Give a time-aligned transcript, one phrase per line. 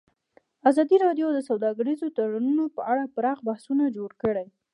[0.69, 4.45] ازادي راډیو د سوداګریز تړونونه په اړه پراخ بحثونه جوړ کړي.